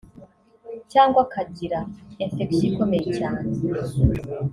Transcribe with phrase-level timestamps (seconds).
[0.91, 1.79] cyangwa akagira
[2.23, 3.47] “infection” ikomeye cyane